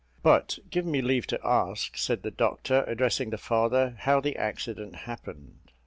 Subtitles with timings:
[0.23, 4.95] "But, give me leave to ask," said the doctor, addressing the father, "how the accident
[5.05, 5.59] happened?"